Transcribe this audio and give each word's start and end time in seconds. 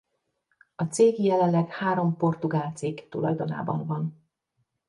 A 0.75 0.83
cég 0.83 1.19
jelenleg 1.23 1.69
három 1.69 2.17
portugál 2.17 2.71
cég 2.75 3.07
tulajdonában 3.09 3.85
van. 3.85 4.27